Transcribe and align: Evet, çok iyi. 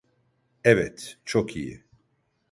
Evet, 0.63 1.17
çok 1.25 1.55
iyi. 1.55 1.83